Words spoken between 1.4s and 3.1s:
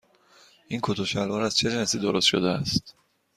از چه جنسی درست شده است؟